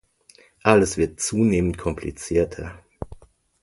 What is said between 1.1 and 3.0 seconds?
zunehmend komplizierter.